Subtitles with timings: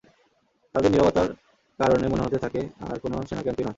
[0.75, 1.27] তাদের নীরবতার
[1.79, 3.69] কারণে মনে হতে থাকে এটা কোন সেনাক্যাম্পই নয়।